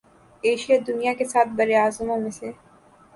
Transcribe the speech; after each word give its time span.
Asia 0.43 0.77
دنیا 0.87 1.13
کے 1.17 1.25
سات 1.25 1.47
براعظموں 1.57 2.17
میں 2.17 2.31
سے 2.31 2.51